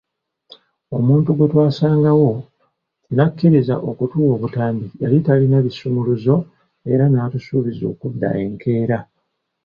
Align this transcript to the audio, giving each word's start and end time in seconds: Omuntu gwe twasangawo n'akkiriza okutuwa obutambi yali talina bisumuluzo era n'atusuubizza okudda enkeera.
Omuntu 0.97 1.29
gwe 1.33 1.47
twasangawo 1.51 2.31
n'akkiriza 3.15 3.75
okutuwa 3.89 4.29
obutambi 4.35 4.87
yali 5.01 5.17
talina 5.25 5.57
bisumuluzo 5.65 6.35
era 6.91 7.05
n'atusuubizza 7.09 7.85
okudda 7.93 8.29
enkeera. 8.43 8.99